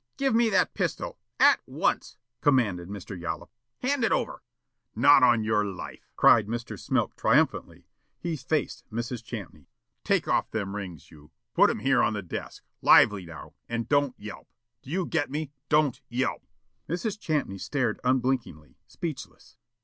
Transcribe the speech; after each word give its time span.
"Give 0.17 0.33
me 0.33 0.49
that 0.49 0.73
pistol, 0.73 1.19
at 1.39 1.59
once," 1.67 2.17
commanded 2.41 2.89
Mr. 2.89 3.15
Yollop. 3.15 3.51
"Hand 3.83 4.03
it 4.03 4.11
over!" 4.11 4.41
"Not 4.95 5.21
on 5.21 5.43
your 5.43 5.63
life," 5.63 6.09
cried 6.15 6.47
Mr. 6.47 6.69
Smilk 6.79 7.15
triumphantly. 7.15 7.85
He 8.19 8.35
faced 8.35 8.89
Mrs. 8.91 9.23
Champney. 9.23 9.67
"Take 10.03 10.27
off 10.27 10.49
them 10.49 10.75
rings, 10.75 11.11
you. 11.11 11.29
Put 11.53 11.69
'em 11.69 11.81
here 11.81 12.01
on 12.01 12.13
the 12.13 12.23
desk. 12.23 12.63
Lively, 12.81 13.27
now! 13.27 13.53
And 13.69 13.87
don't 13.87 14.15
yelp! 14.19 14.47
Do 14.81 14.89
you 14.89 15.05
get 15.05 15.29
me? 15.29 15.51
DON'T 15.69 16.01
YELP!" 16.09 16.47
Mrs. 16.89 17.19
Champney 17.19 17.59
stared 17.59 17.99
unblinkingly, 18.03 18.77
speechless. 18.87 19.55